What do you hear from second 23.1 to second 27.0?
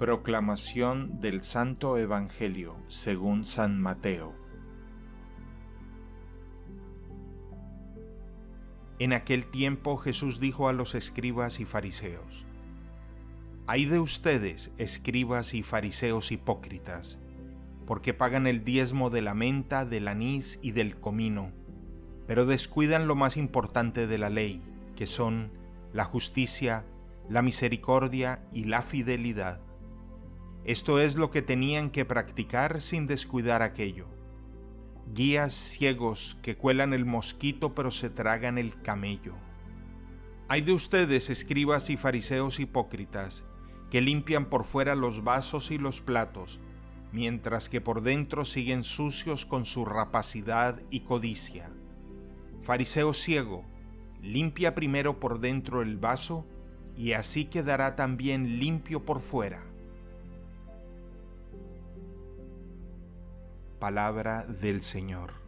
más importante de la ley, que son la justicia,